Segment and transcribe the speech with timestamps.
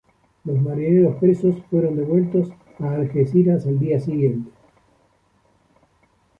[0.45, 4.49] Los marineros presos fueron devueltos a Algeciras al día siguiente.